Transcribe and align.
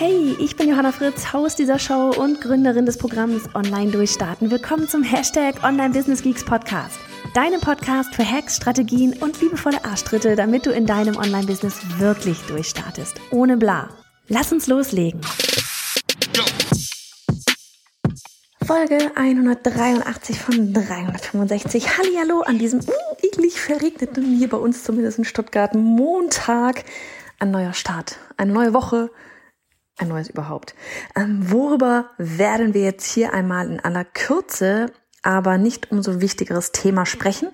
Hey, 0.00 0.36
ich 0.38 0.54
bin 0.54 0.68
Johanna 0.68 0.92
Fritz, 0.92 1.32
Haus 1.32 1.56
dieser 1.56 1.80
Show 1.80 2.10
und 2.16 2.40
Gründerin 2.40 2.86
des 2.86 2.98
Programms 2.98 3.52
Online 3.56 3.90
Durchstarten. 3.90 4.48
Willkommen 4.48 4.86
zum 4.86 5.02
Hashtag 5.02 5.64
Online 5.64 5.92
Business 5.92 6.22
Geeks 6.22 6.44
Podcast. 6.44 7.00
Deinem 7.34 7.60
Podcast 7.60 8.14
für 8.14 8.24
Hacks, 8.24 8.54
Strategien 8.54 9.14
und 9.14 9.40
liebevolle 9.40 9.84
Arschtritte, 9.84 10.36
damit 10.36 10.66
du 10.66 10.70
in 10.70 10.86
deinem 10.86 11.16
Online-Business 11.16 11.80
wirklich 11.98 12.38
durchstartest. 12.42 13.16
Ohne 13.32 13.56
bla. 13.56 13.88
Lass 14.28 14.52
uns 14.52 14.68
loslegen. 14.68 15.20
Folge 18.64 19.10
183 19.16 20.38
von 20.38 20.74
365. 20.74 21.98
Hallihallo 21.98 22.42
an 22.42 22.60
diesem 22.60 22.78
eklig 23.20 23.60
verregneten, 23.60 24.36
hier 24.36 24.48
bei 24.48 24.58
uns 24.58 24.84
zumindest 24.84 25.18
in 25.18 25.24
Stuttgart, 25.24 25.74
Montag. 25.74 26.84
Ein 27.40 27.50
neuer 27.50 27.72
Start, 27.72 28.18
eine 28.36 28.52
neue 28.52 28.72
Woche, 28.74 29.10
ein 29.98 30.08
neues 30.08 30.28
überhaupt. 30.28 30.74
Ähm, 31.16 31.50
worüber 31.50 32.10
werden 32.18 32.74
wir 32.74 32.82
jetzt 32.82 33.04
hier 33.04 33.32
einmal 33.32 33.70
in 33.70 33.80
aller 33.80 34.04
Kürze, 34.04 34.92
aber 35.22 35.58
nicht 35.58 35.90
umso 35.90 36.20
wichtigeres 36.20 36.72
Thema 36.72 37.06
sprechen? 37.06 37.48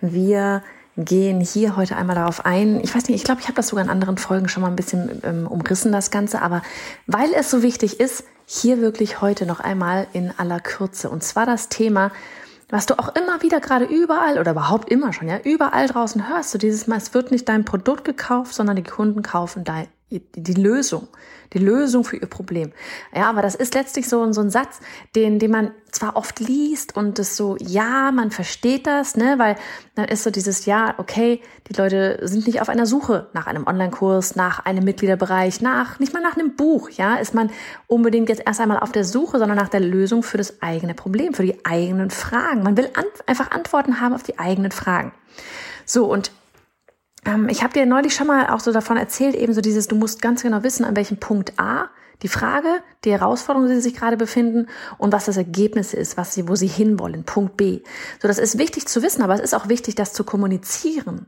Wir 0.00 0.62
gehen 0.96 1.40
hier 1.40 1.76
heute 1.76 1.96
einmal 1.96 2.16
darauf 2.16 2.44
ein. 2.44 2.80
Ich 2.82 2.94
weiß 2.94 3.08
nicht, 3.08 3.16
ich 3.16 3.24
glaube, 3.24 3.40
ich 3.40 3.46
habe 3.46 3.56
das 3.56 3.68
sogar 3.68 3.84
in 3.84 3.90
anderen 3.90 4.18
Folgen 4.18 4.48
schon 4.48 4.62
mal 4.62 4.68
ein 4.68 4.76
bisschen 4.76 5.22
ähm, 5.24 5.46
umrissen, 5.46 5.92
das 5.92 6.10
Ganze, 6.10 6.42
aber 6.42 6.62
weil 7.06 7.32
es 7.34 7.50
so 7.50 7.62
wichtig 7.62 8.00
ist, 8.00 8.24
hier 8.46 8.80
wirklich 8.80 9.20
heute 9.20 9.46
noch 9.46 9.60
einmal 9.60 10.08
in 10.12 10.32
aller 10.36 10.60
Kürze. 10.60 11.08
Und 11.08 11.22
zwar 11.22 11.46
das 11.46 11.68
Thema, 11.68 12.10
was 12.68 12.86
du 12.86 12.98
auch 12.98 13.14
immer 13.14 13.42
wieder 13.42 13.60
gerade 13.60 13.84
überall 13.84 14.38
oder 14.38 14.52
überhaupt 14.52 14.90
immer 14.90 15.12
schon, 15.12 15.28
ja, 15.28 15.38
überall 15.38 15.86
draußen 15.86 16.28
hörst, 16.28 16.52
du 16.54 16.58
dieses 16.58 16.86
Mal, 16.86 16.98
es 16.98 17.14
wird 17.14 17.30
nicht 17.30 17.48
dein 17.48 17.64
Produkt 17.64 18.04
gekauft, 18.04 18.54
sondern 18.54 18.76
die 18.76 18.82
Kunden 18.82 19.22
kaufen 19.22 19.64
dein, 19.64 19.86
die 20.10 20.54
Lösung, 20.54 21.06
die 21.52 21.58
Lösung 21.58 22.04
für 22.04 22.16
ihr 22.16 22.26
Problem. 22.26 22.72
Ja, 23.14 23.28
aber 23.28 23.42
das 23.42 23.54
ist 23.54 23.74
letztlich 23.74 24.08
so, 24.08 24.32
so 24.32 24.40
ein 24.40 24.50
Satz, 24.50 24.80
den, 25.14 25.38
den 25.38 25.50
man 25.52 25.70
zwar 25.92 26.16
oft 26.16 26.40
liest 26.40 26.96
und 26.96 27.18
das 27.18 27.36
so, 27.36 27.56
ja, 27.60 28.10
man 28.12 28.30
versteht 28.30 28.86
das, 28.86 29.16
ne, 29.16 29.38
weil 29.38 29.56
dann 29.94 30.06
ist 30.06 30.24
so 30.24 30.30
dieses, 30.30 30.66
ja, 30.66 30.94
okay, 30.98 31.40
die 31.68 31.74
Leute 31.74 32.18
sind 32.22 32.46
nicht 32.46 32.60
auf 32.60 32.68
einer 32.68 32.86
Suche 32.86 33.28
nach 33.32 33.46
einem 33.46 33.66
Online-Kurs, 33.66 34.36
nach 34.36 34.64
einem 34.64 34.84
Mitgliederbereich, 34.84 35.60
nach, 35.60 35.98
nicht 36.00 36.12
mal 36.12 36.22
nach 36.22 36.36
einem 36.36 36.56
Buch, 36.56 36.90
ja, 36.90 37.16
ist 37.16 37.34
man 37.34 37.50
unbedingt 37.86 38.28
jetzt 38.28 38.42
erst 38.44 38.60
einmal 38.60 38.80
auf 38.80 38.92
der 38.92 39.04
Suche, 39.04 39.38
sondern 39.38 39.58
nach 39.58 39.68
der 39.68 39.80
Lösung 39.80 40.22
für 40.22 40.38
das 40.38 40.60
eigene 40.62 40.94
Problem, 40.94 41.34
für 41.34 41.44
die 41.44 41.64
eigenen 41.64 42.10
Fragen. 42.10 42.62
Man 42.62 42.76
will 42.76 42.90
an, 42.94 43.04
einfach 43.26 43.50
Antworten 43.52 44.00
haben 44.00 44.14
auf 44.14 44.22
die 44.22 44.38
eigenen 44.38 44.72
Fragen. 44.72 45.12
So, 45.84 46.06
und 46.06 46.30
ähm, 47.24 47.48
ich 47.48 47.62
habe 47.62 47.72
dir 47.72 47.86
neulich 47.86 48.14
schon 48.14 48.26
mal 48.26 48.48
auch 48.48 48.60
so 48.60 48.72
davon 48.72 48.96
erzählt, 48.96 49.34
eben 49.34 49.52
so 49.52 49.60
dieses, 49.60 49.88
du 49.88 49.96
musst 49.96 50.22
ganz 50.22 50.42
genau 50.42 50.62
wissen, 50.62 50.84
an 50.84 50.96
welchem 50.96 51.18
Punkt 51.18 51.58
A 51.58 51.90
die 52.22 52.28
Frage, 52.28 52.82
die 53.04 53.12
Herausforderung, 53.12 53.68
die 53.68 53.76
sie 53.76 53.80
sich 53.80 53.94
gerade 53.94 54.16
befinden 54.16 54.66
und 54.98 55.12
was 55.12 55.24
das 55.24 55.36
Ergebnis 55.36 55.94
ist, 55.94 56.16
was 56.16 56.34
sie, 56.34 56.48
wo 56.48 56.54
sie 56.54 56.66
hinwollen, 56.66 57.24
Punkt 57.24 57.56
B. 57.56 57.80
So, 58.20 58.28
das 58.28 58.38
ist 58.38 58.58
wichtig 58.58 58.86
zu 58.86 59.02
wissen, 59.02 59.22
aber 59.22 59.34
es 59.34 59.40
ist 59.40 59.54
auch 59.54 59.68
wichtig, 59.68 59.94
das 59.94 60.12
zu 60.12 60.24
kommunizieren. 60.24 61.26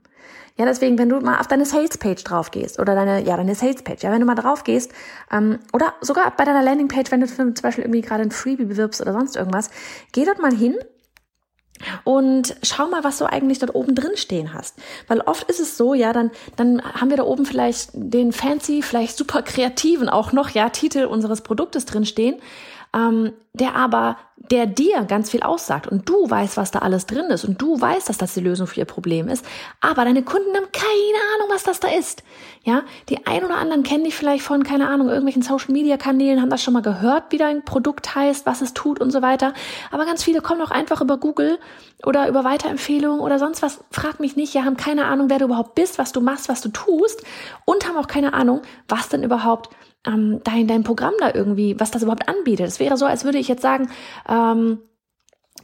Ja, 0.59 0.67
deswegen, 0.67 0.99
wenn 0.99 1.09
du 1.09 1.19
mal 1.21 1.41
auf 1.41 1.47
deine 1.47 1.65
Salespage 1.65 2.25
drauf 2.25 2.51
gehst 2.51 2.79
oder 2.79 2.95
deine, 2.95 3.25
ja, 3.25 3.39
deine 3.39 3.55
Salespage, 3.55 4.03
ja, 4.03 4.13
wenn 4.13 4.21
du 4.21 4.27
mal 4.27 4.35
drauf 4.35 4.65
gehst, 4.65 4.93
ähm, 5.31 5.59
oder 5.73 5.95
sogar 6.03 6.31
bei 6.37 6.45
deiner 6.45 6.63
Landingpage, 6.63 7.11
wenn 7.11 7.23
du 7.23 7.27
zum 7.27 7.55
Beispiel 7.55 7.85
irgendwie 7.85 8.03
gerade 8.03 8.23
ein 8.23 8.31
Freebie 8.31 8.67
bewirbst 8.67 9.01
oder 9.01 9.15
sonst 9.15 9.35
irgendwas, 9.35 9.71
geh 10.13 10.27
dort 10.27 10.41
mal 10.41 10.55
hin 10.55 10.77
und 12.05 12.57
schau 12.63 12.89
mal, 12.89 13.05
was 13.05 13.19
du 13.19 13.27
eigentlich 13.27 13.59
dort 13.59 13.75
oben 13.75 13.95
drin 13.95 14.17
stehen 14.17 14.55
hast. 14.55 14.77
Weil 15.09 15.21
oft 15.21 15.49
ist 15.51 15.61
es 15.61 15.77
so, 15.77 15.95
ja, 15.95 16.13
dann, 16.13 16.31
dann 16.57 16.83
haben 16.83 17.11
wir 17.11 17.17
da 17.17 17.25
oben 17.25 17.47
vielleicht 17.47 17.91
den 17.93 18.33
fancy, 18.33 18.83
vielleicht 18.83 19.17
super 19.17 19.43
kreativen 19.43 20.09
auch 20.09 20.33
noch, 20.33 20.51
ja, 20.51 20.69
Titel 20.71 21.05
unseres 21.05 21.41
Produktes 21.41 21.85
drin 21.85 22.07
stehen 22.07 22.41
ähm, 22.95 23.33
der 23.55 23.77
aber, 23.77 24.17
der 24.37 24.67
dir 24.67 25.05
ganz 25.05 25.31
viel 25.31 25.43
aussagt 25.43 25.87
und 25.87 26.09
du 26.09 26.29
weißt, 26.29 26.57
was 26.57 26.71
da 26.71 26.81
alles 26.81 27.07
drin 27.07 27.27
ist 27.27 27.45
und 27.45 27.61
du 27.61 27.79
weißt, 27.79 28.09
dass 28.09 28.17
das 28.17 28.35
die 28.35 28.41
Lösung 28.41 28.67
für 28.67 28.81
ihr 28.81 28.87
Problem 28.87 29.29
ist, 29.29 29.45
aber 29.81 30.05
deine 30.05 30.23
Kunden 30.23 30.55
haben 30.57 30.73
keine 30.73 31.19
Ahnung, 31.35 31.49
was 31.51 31.63
das 31.63 31.79
da 31.79 31.89
ist. 31.89 32.23
Ja, 32.65 32.83
die 33.09 33.27
ein 33.27 33.45
oder 33.45 33.57
anderen 33.57 33.83
kennen 33.83 34.05
dich 34.05 34.15
vielleicht 34.15 34.43
von, 34.45 34.63
keine 34.63 34.89
Ahnung, 34.89 35.09
irgendwelchen 35.09 35.43
Social 35.43 35.73
Media 35.73 35.97
Kanälen, 35.97 36.41
haben 36.41 36.51
das 36.51 36.63
schon 36.63 36.75
mal 36.75 36.83
gehört, 36.83 37.25
wie 37.31 37.39
dein 37.39 37.65
Produkt 37.65 38.15
heißt, 38.15 38.47
was 38.47 38.63
es 38.63 38.73
tut 38.73 39.01
und 39.01 39.11
so 39.11 39.21
weiter. 39.21 39.53
Aber 39.91 40.07
ganz 40.07 40.23
viele 40.23 40.41
kommen 40.41 40.63
auch 40.63 40.71
einfach 40.71 41.01
über 41.01 41.19
Google 41.19 41.59
oder 42.05 42.29
über 42.29 42.45
Weiterempfehlungen 42.45 43.21
oder 43.21 43.39
sonst 43.39 43.63
was. 43.63 43.85
Frag 43.91 44.21
mich 44.21 44.37
nicht, 44.37 44.55
ja, 44.55 44.65
haben 44.65 44.77
keine 44.77 45.07
Ahnung, 45.07 45.29
wer 45.29 45.39
du 45.39 45.47
überhaupt 45.47 45.75
bist, 45.75 45.99
was 45.99 46.13
du 46.13 46.21
machst, 46.21 46.49
was 46.49 46.61
du 46.61 46.69
tust 46.69 47.23
und 47.65 47.87
haben 47.87 47.99
auch 47.99 48.07
keine 48.07 48.33
Ahnung, 48.33 48.63
was 48.89 49.09
denn 49.09 49.23
überhaupt 49.23 49.71
ähm, 50.07 50.41
dein, 50.45 50.67
dein 50.67 50.83
Programm 50.83 51.15
da 51.21 51.33
irgendwie, 51.35 51.79
was 51.79 51.91
das 51.91 52.03
überhaupt 52.03 52.29
anbietet. 52.29 52.67
Es 52.67 52.81
wäre 52.81 52.97
so, 52.97 53.07
als 53.07 53.25
würde 53.25 53.39
ich 53.39 53.49
jetzt 53.49 53.63
sagen, 53.63 53.89
ähm, 54.29 54.79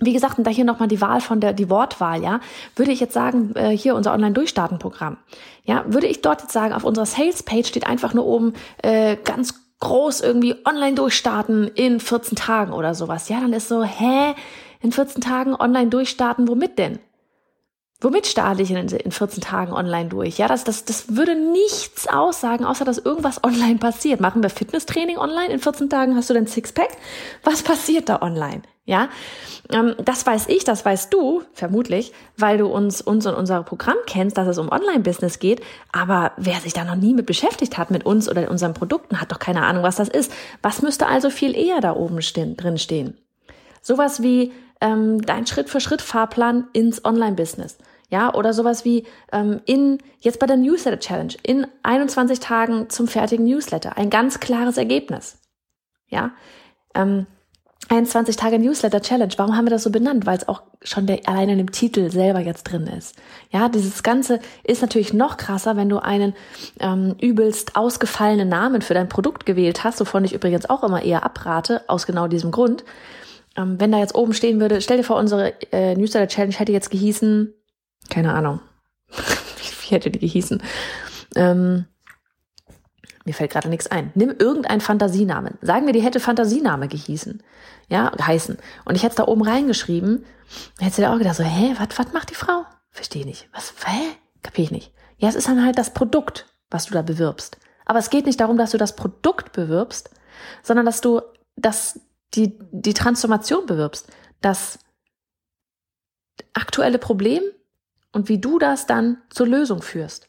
wie 0.01 0.13
gesagt, 0.13 0.39
und 0.39 0.47
da 0.47 0.51
hier 0.51 0.65
nochmal 0.65 0.89
die 0.89 1.01
Wahl 1.01 1.21
von 1.21 1.41
der, 1.41 1.53
die 1.53 1.71
Wortwahl, 1.71 2.23
ja, 2.23 2.41
würde 2.77 2.93
ich 2.93 3.01
jetzt 3.01 3.15
sagen, 3.15 3.53
äh, 3.55 3.77
hier 3.77 3.95
unser 3.95 4.13
Online-Durchstarten-Programm. 4.13 5.17
Ja, 5.65 5.85
würde 5.89 6.07
ich 6.07 6.23
dort 6.23 6.43
jetzt 6.43 6.53
sagen, 6.53 6.73
auf 6.73 6.85
unserer 6.85 7.07
Sales-Page 7.07 7.67
steht 7.67 7.87
einfach 7.87 8.15
nur 8.15 8.27
oben 8.27 8.53
äh, 8.83 9.17
ganz 9.17 9.55
groß 9.81 10.21
irgendwie 10.21 10.55
online 10.65 10.95
durchstarten 10.95 11.69
in 11.69 12.01
14 12.01 12.37
Tagen 12.37 12.73
oder 12.73 12.95
sowas. 12.95 13.29
Ja, 13.29 13.41
dann 13.41 13.53
ist 13.53 13.69
so, 13.69 13.83
hä, 13.83 14.35
in 14.81 14.93
14 14.93 15.21
Tagen 15.21 15.55
online 15.55 15.89
durchstarten, 15.89 16.49
womit 16.49 16.79
denn? 16.79 16.99
Womit 18.01 18.29
starte 18.29 18.63
ich 18.63 18.71
in, 18.71 18.77
in 18.77 19.11
14 19.11 19.43
Tagen 19.43 19.73
online 19.73 20.09
durch? 20.09 20.39
Ja, 20.39 20.47
das, 20.47 20.63
das, 20.63 20.85
das 20.85 21.17
würde 21.17 21.35
nichts 21.35 22.07
aussagen, 22.07 22.65
außer 22.65 22.85
dass 22.85 22.99
irgendwas 22.99 23.43
online 23.43 23.79
passiert. 23.79 24.21
Machen 24.21 24.41
wir 24.41 24.51
Fitnesstraining 24.51 25.19
online? 25.19 25.53
In 25.53 25.59
14 25.59 25.91
Tagen 25.91 26.15
hast 26.15 26.31
du 26.31 26.35
dein 26.35 26.47
Sixpack? 26.47 26.91
Was 27.43 27.63
passiert 27.63 28.09
da 28.09 28.23
online? 28.23 28.63
Ja, 28.85 29.09
ähm, 29.71 29.97
das 30.03 30.25
weiß 30.25 30.47
ich, 30.49 30.63
das 30.63 30.85
weißt 30.85 31.13
du, 31.13 31.43
vermutlich, 31.53 32.13
weil 32.37 32.57
du 32.57 32.69
uns, 32.69 33.03
uns 33.03 33.27
und 33.27 33.35
unser 33.35 33.65
Programm 33.65 33.97
kennst, 34.07 34.39
dass 34.39 34.47
es 34.47 34.59
um 34.59 34.71
Online-Business 34.71 35.41
geht. 35.41 35.61
Aber 35.93 36.33
wer 36.37 36.61
sich 36.61 36.75
da 36.75 36.85
noch 36.85 36.95
nie 36.95 37.15
mit 37.15 37.27
beschäftigt 37.27 37.79
hat, 37.79 37.91
mit 37.91 38.07
uns 38.07 38.31
oder 38.31 38.49
unseren 38.49 38.75
Produkten, 38.75 39.21
hat 39.21 39.33
doch 39.33 39.41
keine 39.41 39.65
Ahnung, 39.65 39.83
was 39.83 39.97
das 39.97 40.09
ist. 40.09 40.33
Was 40.63 40.83
müsste 40.83 41.09
also 41.09 41.31
viel 41.31 41.55
eher 41.57 41.81
da 41.81 41.97
oben 41.97 42.23
stehen, 42.23 42.57
drin 42.57 42.79
stehen? 42.79 43.19
Sowas 43.83 44.23
wie 44.23 44.53
ähm, 44.81 45.23
dein 45.23 45.47
Schritt-für-Schritt-Fahrplan 45.47 46.69
ins 46.73 47.05
Online-Business. 47.05 47.79
Ja, 48.11 48.33
oder 48.35 48.55
sowas 48.55 48.85
wie 48.85 49.07
ähm, 49.33 49.61
in, 49.67 49.99
jetzt 50.21 50.39
bei 50.39 50.47
der 50.47 50.57
Newsletter 50.57 50.99
Challenge, 50.99 51.35
in 51.43 51.67
21 51.83 52.41
Tagen 52.41 52.89
zum 52.89 53.07
fertigen 53.07 53.45
Newsletter. 53.45 53.99
Ein 53.99 54.09
ganz 54.09 54.41
klares 54.41 54.79
Ergebnis. 54.79 55.39
Ja, 56.09 56.33
ähm, 56.95 57.27
21 57.91 58.37
Tage 58.37 58.59
Newsletter 58.59 59.01
Challenge. 59.01 59.33
Warum 59.37 59.57
haben 59.57 59.67
wir 59.67 59.71
das 59.71 59.83
so 59.83 59.91
benannt? 59.91 60.27
Weil 60.27 60.37
es 60.37 60.49
auch 60.49 60.63
schon 60.83 61.07
der, 61.07 61.21
alleine 61.27 61.53
in 61.53 61.59
dem 61.59 61.73
Titel 61.73 62.11
selber 62.11 62.41
jetzt 62.41 62.65
drin 62.65 62.87
ist. 62.87 63.17
Ja, 63.51 63.69
dieses 63.69 64.03
Ganze 64.03 64.41
ist 64.65 64.83
natürlich 64.83 65.15
noch 65.15 65.37
krasser, 65.37 65.77
wenn 65.77 65.89
du 65.89 65.99
einen 65.99 66.35
ähm, 66.81 67.15
übelst 67.21 67.77
ausgefallenen 67.77 68.49
Namen 68.49 68.83
für 68.83 68.95
dein 68.95 69.09
Produkt 69.09 69.47
gewählt 69.47 69.85
hast, 69.85 70.01
wovon 70.01 70.25
ich 70.25 70.35
übrigens 70.35 70.69
auch 70.69 70.83
immer 70.83 71.03
eher 71.03 71.25
abrate, 71.25 71.83
aus 71.89 72.07
genau 72.07 72.27
diesem 72.29 72.51
Grund. 72.51 72.85
Ähm, 73.59 73.81
wenn 73.81 73.91
da 73.91 73.99
jetzt 73.99 74.15
oben 74.15 74.33
stehen 74.33 74.61
würde, 74.61 74.81
stell 74.81 74.99
dir 74.99 75.05
vor, 75.05 75.17
unsere 75.17 75.61
äh, 75.73 75.97
Newsletter 75.97 76.29
Challenge 76.29 76.55
hätte 76.55 76.73
jetzt 76.73 76.91
gehießen, 76.91 77.53
keine 78.09 78.33
Ahnung, 78.33 78.61
wie 79.11 79.95
hätte 79.95 80.11
die 80.11 80.21
gehießen? 80.21 80.63
Ähm, 81.35 81.87
mir 83.25 83.35
fällt 83.35 83.51
gerade 83.51 83.69
nichts 83.69 83.89
ein. 83.89 84.13
Nimm 84.15 84.31
irgendeinen 84.39 84.81
Fantasienamen. 84.81 85.59
Sagen 85.61 85.87
wir, 85.87 85.93
die 85.93 86.01
hätte 86.01 86.21
Fantasiename 86.21 86.89
gehießen. 86.89 87.43
Ja, 87.89 88.11
geheißen. 88.11 88.57
Und 88.87 88.95
ich 88.95 89.03
hätte 89.03 89.11
es 89.11 89.17
da 89.17 89.27
oben 89.27 89.43
reingeschrieben. 89.43 90.25
Hättest 90.79 90.99
du 90.99 91.03
dir 91.03 91.13
auch 91.13 91.19
gedacht, 91.19 91.37
so, 91.37 91.45
hä, 91.45 91.75
was 91.79 92.13
macht 92.13 92.31
die 92.31 92.35
Frau? 92.35 92.65
Verstehe 92.91 93.27
nicht. 93.27 93.49
Was, 93.53 93.75
hä? 93.85 94.01
Kapier 94.43 94.65
ich 94.65 94.71
nicht. 94.71 94.93
Ja, 95.19 95.29
es 95.29 95.35
ist 95.35 95.49
dann 95.49 95.65
halt 95.65 95.79
das 95.79 95.93
Produkt, 95.93 96.47
was 96.71 96.87
du 96.87 96.95
da 96.95 97.03
bewirbst. 97.03 97.59
Aber 97.85 97.99
es 97.99 98.09
geht 98.09 98.25
nicht 98.25 98.41
darum, 98.41 98.57
dass 98.57 98.71
du 98.71 98.79
das 98.79 98.97
Produkt 98.97 99.53
bewirbst, 99.53 100.11
sondern 100.63 100.87
dass 100.87 101.01
du 101.01 101.21
das, 101.57 102.01
die, 102.35 102.59
die 102.71 102.95
Transformation 102.95 103.67
bewirbst. 103.67 104.09
Das 104.41 104.79
aktuelle 106.53 106.99
Problem 106.99 107.43
und 108.13 108.29
wie 108.29 108.41
du 108.41 108.59
das 108.59 108.87
dann 108.87 109.19
zur 109.31 109.47
Lösung 109.47 109.83
führst. 109.83 110.29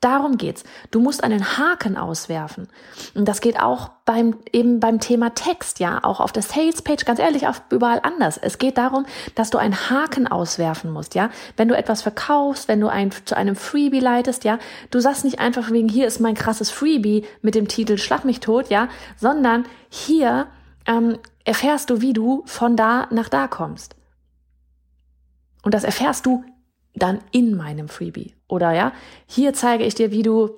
Darum 0.00 0.38
geht's. 0.38 0.62
Du 0.92 1.00
musst 1.00 1.24
einen 1.24 1.58
Haken 1.58 1.96
auswerfen. 1.96 2.68
Und 3.14 3.26
das 3.26 3.40
geht 3.40 3.60
auch 3.60 3.90
beim, 4.04 4.36
eben 4.52 4.78
beim 4.78 5.00
Thema 5.00 5.34
Text, 5.34 5.80
ja, 5.80 6.04
auch 6.04 6.20
auf 6.20 6.30
der 6.30 6.44
Sales 6.44 6.82
Page, 6.82 7.04
ganz 7.04 7.18
ehrlich, 7.18 7.48
auf 7.48 7.62
überall 7.70 7.98
anders. 8.04 8.38
Es 8.38 8.58
geht 8.58 8.78
darum, 8.78 9.06
dass 9.34 9.50
du 9.50 9.58
einen 9.58 9.90
Haken 9.90 10.28
auswerfen 10.28 10.92
musst, 10.92 11.16
ja. 11.16 11.30
Wenn 11.56 11.66
du 11.66 11.76
etwas 11.76 12.02
verkaufst, 12.02 12.68
wenn 12.68 12.80
du 12.80 12.86
ein, 12.86 13.10
zu 13.24 13.36
einem 13.36 13.56
Freebie 13.56 13.98
leitest, 13.98 14.44
ja, 14.44 14.60
du 14.92 15.00
sagst 15.00 15.24
nicht 15.24 15.40
einfach 15.40 15.72
wegen, 15.72 15.88
hier 15.88 16.06
ist 16.06 16.20
mein 16.20 16.36
krasses 16.36 16.70
Freebie 16.70 17.24
mit 17.42 17.56
dem 17.56 17.66
Titel 17.66 17.98
Schlag 17.98 18.24
mich 18.24 18.38
tot, 18.38 18.70
ja, 18.70 18.88
sondern 19.16 19.66
hier 19.88 20.46
ähm, 20.88 21.18
erfährst 21.44 21.90
du, 21.90 22.00
wie 22.00 22.12
du 22.12 22.42
von 22.46 22.76
da 22.76 23.06
nach 23.12 23.28
da 23.28 23.46
kommst. 23.46 23.94
Und 25.62 25.74
das 25.74 25.84
erfährst 25.84 26.26
du 26.26 26.44
dann 26.94 27.20
in 27.30 27.56
meinem 27.56 27.88
Freebie. 27.88 28.34
Oder 28.48 28.72
ja, 28.72 28.92
hier 29.26 29.52
zeige 29.52 29.84
ich 29.84 29.94
dir, 29.94 30.10
wie 30.10 30.22
du, 30.22 30.56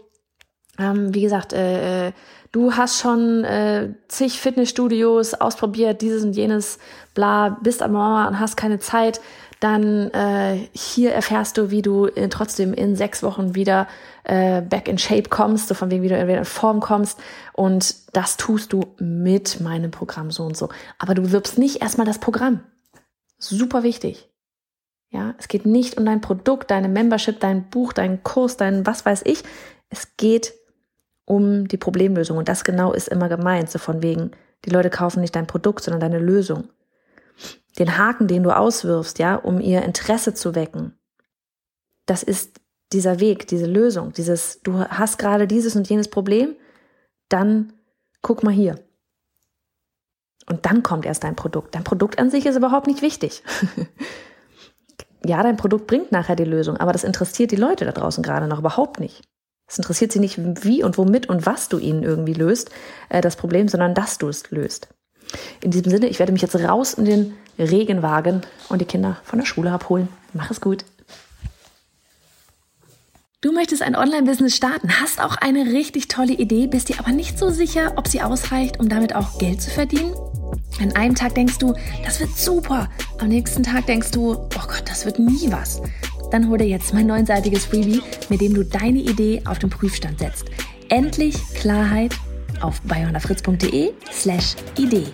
ähm, 0.81 1.15
wie 1.15 1.23
gesagt, 1.23 1.53
äh, 1.53 2.09
äh, 2.09 2.13
du 2.53 2.75
hast 2.75 3.01
schon 3.01 3.45
äh, 3.45 3.95
zig 4.09 4.41
Fitnessstudios 4.41 5.35
ausprobiert, 5.35 6.03
dieses 6.03 6.25
und 6.25 6.33
jenes, 6.33 6.79
bla, 7.15 7.59
bist 7.63 7.83
am 7.83 7.93
Mama 7.93 8.29
und 8.29 8.41
hast 8.41 8.57
keine 8.57 8.79
Zeit. 8.79 9.21
Dann 9.61 10.11
äh, 10.13 10.69
hier 10.73 11.13
erfährst 11.13 11.59
du, 11.59 11.71
wie 11.71 11.83
du 11.83 12.07
in, 12.07 12.31
trotzdem 12.31 12.73
in 12.73 12.97
sechs 12.97 13.23
Wochen 13.23 13.55
wieder 13.55 13.89
äh, 14.25 14.63
back 14.63 14.89
in 14.89 14.97
shape 14.97 15.29
kommst, 15.29 15.69
so 15.69 15.75
von 15.75 15.91
wegen 15.91 16.03
wieder 16.03 16.19
in 16.19 16.45
Form 16.47 16.81
kommst. 16.81 17.21
Und 17.53 17.95
das 18.17 18.39
tust 18.39 18.73
du 18.73 18.95
mit 18.99 19.61
meinem 19.61 19.91
Programm 19.91 20.31
so 20.31 20.45
und 20.45 20.57
so. 20.57 20.71
Aber 20.99 21.15
du 21.15 21.31
wirbst 21.31 21.59
nicht 21.59 21.83
erstmal 21.83 22.07
das 22.07 22.19
Programm. 22.19 22.61
Super 23.39 23.83
wichtig. 23.83 24.31
Ja, 25.11 25.35
es 25.39 25.49
geht 25.49 25.67
nicht 25.67 25.99
um 25.99 26.07
dein 26.07 26.21
Produkt, 26.21 26.71
deine 26.71 26.89
Membership, 26.89 27.41
dein 27.41 27.69
Buch, 27.69 27.93
deinen 27.93 28.23
Kurs, 28.23 28.57
dein 28.57 28.87
was 28.87 29.05
weiß 29.05 29.23
ich. 29.25 29.43
Es 29.89 30.17
geht 30.17 30.55
um 31.31 31.69
die 31.69 31.77
Problemlösung. 31.77 32.39
Und 32.39 32.49
das 32.49 32.65
genau 32.65 32.93
ist 32.93 33.07
immer 33.07 33.29
gemeint. 33.29 33.71
So 33.71 33.79
von 33.79 34.03
wegen, 34.03 34.33
die 34.65 34.71
Leute 34.71 34.91
kaufen 34.91 35.21
nicht 35.21 35.37
dein 35.37 35.47
Produkt, 35.47 35.85
sondern 35.85 36.01
deine 36.01 36.19
Lösung. 36.19 36.69
Den 37.79 37.97
Haken, 37.97 38.27
den 38.27 38.43
du 38.43 38.51
auswirfst, 38.51 39.21
ja, 39.21 39.37
um 39.37 39.61
ihr 39.61 39.83
Interesse 39.83 40.35
zu 40.35 40.57
wecken. 40.57 40.99
Das 42.05 42.25
ist 42.25 42.61
dieser 42.93 43.21
Weg, 43.21 43.47
diese 43.47 43.67
Lösung, 43.67 44.13
dieses, 44.13 44.61
du 44.63 44.81
hast 44.81 45.19
gerade 45.19 45.47
dieses 45.47 45.77
und 45.77 45.89
jenes 45.89 46.09
Problem, 46.09 46.57
dann 47.29 47.73
guck 48.23 48.43
mal 48.43 48.53
hier. 48.53 48.81
Und 50.49 50.67
dann 50.67 50.83
kommt 50.83 51.07
erst 51.07 51.23
dein 51.23 51.37
Produkt. 51.37 51.77
Dein 51.77 51.85
Produkt 51.85 52.19
an 52.19 52.31
sich 52.31 52.45
ist 52.45 52.57
überhaupt 52.57 52.89
nicht 52.89 53.03
wichtig. 53.03 53.45
ja, 55.25 55.41
dein 55.45 55.57
Produkt 55.57 55.87
bringt 55.87 56.11
nachher 56.11 56.35
die 56.35 56.45
Lösung, 56.45 56.77
aber 56.79 56.93
das 56.93 57.05
interessiert 57.05 57.53
die 57.53 57.57
Leute 57.57 57.85
da 57.85 57.93
draußen 57.93 58.25
gerade 58.25 58.49
noch 58.49 58.59
überhaupt 58.59 58.99
nicht. 58.99 59.30
Es 59.71 59.79
interessiert 59.79 60.11
sie 60.11 60.19
nicht, 60.19 60.37
wie 60.65 60.83
und 60.83 60.99
womit 60.99 61.29
und 61.29 61.47
was 61.47 61.69
du 61.69 61.79
ihnen 61.79 62.03
irgendwie 62.03 62.33
löst, 62.33 62.71
äh, 63.09 63.21
das 63.21 63.37
Problem, 63.37 63.69
sondern 63.69 63.95
dass 63.95 64.19
du 64.19 64.27
es 64.27 64.51
löst. 64.51 64.89
In 65.61 65.71
diesem 65.71 65.93
Sinne, 65.93 66.09
ich 66.09 66.19
werde 66.19 66.33
mich 66.33 66.43
jetzt 66.43 66.57
raus 66.57 66.95
in 66.95 67.05
den 67.05 67.35
Regen 67.57 68.03
wagen 68.03 68.41
und 68.69 68.81
die 68.81 68.85
Kinder 68.85 69.19
von 69.23 69.39
der 69.39 69.47
Schule 69.47 69.71
abholen. 69.71 70.09
Mach 70.33 70.51
es 70.51 70.61
gut. 70.61 70.85
Du 73.43 73.53
möchtest 73.53 73.83
ein 73.83 73.95
Online-Business 73.95 74.57
starten, 74.57 75.01
hast 75.01 75.23
auch 75.23 75.37
eine 75.37 75.67
richtig 75.67 76.09
tolle 76.09 76.33
Idee, 76.33 76.67
bist 76.67 76.89
dir 76.89 76.99
aber 76.99 77.13
nicht 77.13 77.39
so 77.39 77.49
sicher, 77.51 77.93
ob 77.95 78.09
sie 78.09 78.23
ausreicht, 78.23 78.81
um 78.81 78.89
damit 78.89 79.15
auch 79.15 79.39
Geld 79.39 79.63
zu 79.63 79.71
verdienen? 79.71 80.13
An 80.81 80.97
einem 80.97 81.15
Tag 81.15 81.37
denkst 81.37 81.59
du, 81.59 81.75
das 82.05 82.19
wird 82.19 82.37
super. 82.37 82.89
Am 83.19 83.29
nächsten 83.29 83.63
Tag 83.63 83.87
denkst 83.87 84.11
du, 84.11 84.33
oh 84.33 84.49
Gott, 84.67 84.83
das 84.87 85.05
wird 85.05 85.21
nie 85.21 85.51
was. 85.53 85.81
Dann 86.31 86.49
hol 86.49 86.59
dir 86.59 86.67
jetzt 86.67 86.95
mein 86.95 87.07
neunseitiges 87.07 87.67
Freebie, 87.67 88.03
mit 88.29 88.41
dem 88.41 88.55
du 88.55 88.65
deine 88.65 89.01
Idee 89.01 89.43
auf 89.45 89.59
den 89.59 89.71
Prüfstand 89.71 90.19
setzt. 90.19 90.47
Endlich 90.89 91.37
Klarheit 91.55 92.15
auf 92.61 92.81
bayonafritz.de 92.83 93.93
slash 94.13 94.55
Idee. 94.79 95.07